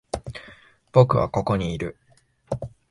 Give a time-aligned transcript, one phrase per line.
[0.93, 1.95] 僕はここにいる。